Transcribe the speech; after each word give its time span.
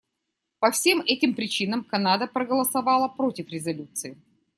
По 0.59 0.71
всем 0.71 1.01
этим 1.01 1.35
причинам 1.35 1.83
Канада 1.83 2.25
проголосовала 2.25 3.07
против 3.07 3.49
резолюции. 3.49 4.19